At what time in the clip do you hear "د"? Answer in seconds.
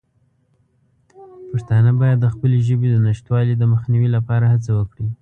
2.21-2.25, 2.91-2.97, 3.57-3.63